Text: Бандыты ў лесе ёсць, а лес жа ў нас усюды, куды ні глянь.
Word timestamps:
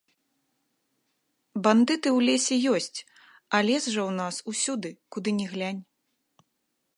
Бандыты 1.67 2.09
ў 2.17 2.25
лесе 2.27 2.55
ёсць, 2.73 2.99
а 3.57 3.61
лес 3.69 3.83
жа 3.93 4.01
ў 4.09 4.11
нас 4.21 4.35
усюды, 4.53 4.91
куды 5.17 5.29
ні 5.43 5.47
глянь. 5.55 5.83